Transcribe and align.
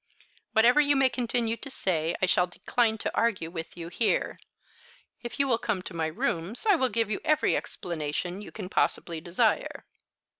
Whatever 0.53 0.81
you 0.81 0.95
may 0.95 1.09
continue 1.09 1.55
to 1.57 1.69
say 1.69 2.15
I 2.23 2.25
shall 2.25 2.47
decline 2.47 2.97
to 2.97 3.15
argue 3.15 3.51
with 3.51 3.77
you 3.77 3.89
here. 3.89 4.39
If 5.21 5.39
you 5.39 5.47
will 5.47 5.59
come 5.59 5.83
to 5.83 5.93
my 5.93 6.07
rooms 6.07 6.65
I 6.65 6.75
will 6.75 6.89
give 6.89 7.11
you 7.11 7.21
every 7.23 7.55
explanation 7.55 8.41
you 8.41 8.51
can 8.51 8.67
possibly 8.67 9.21
desire." 9.21 9.85